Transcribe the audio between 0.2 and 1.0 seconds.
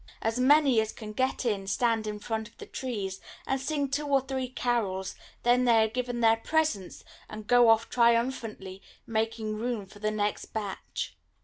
As many as